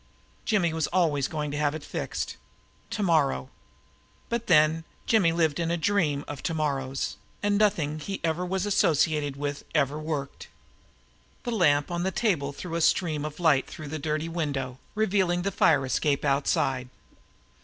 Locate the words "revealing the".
14.95-15.51